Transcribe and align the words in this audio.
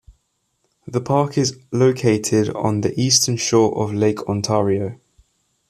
The 0.87 0.99
park 0.99 1.37
is 1.37 1.59
located 1.71 2.49
on 2.49 2.81
the 2.81 2.99
eastern 2.99 3.37
shore 3.37 3.77
of 3.77 3.93
Lake 3.93 4.27
Ontario. 4.27 4.99